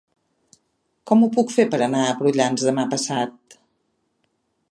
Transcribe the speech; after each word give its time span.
Com 1.11 1.25
ho 1.25 1.29
puc 1.35 1.53
fer 1.57 1.65
per 1.75 1.81
anar 1.87 2.01
a 2.07 2.17
Prullans 2.23 2.65
demà 2.69 2.85
passat? 2.97 3.59